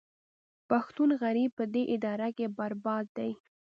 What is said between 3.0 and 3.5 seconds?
دی